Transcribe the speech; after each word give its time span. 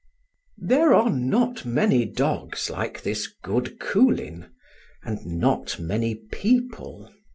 There 0.57 0.95
are 0.95 1.11
not 1.11 1.63
many 1.63 2.05
dogs 2.05 2.71
like 2.71 3.03
this 3.03 3.27
good 3.43 3.79
Coolin. 3.79 4.47
and 5.03 5.23
not 5.27 5.79
many 5.79 6.15
people. 6.15 7.13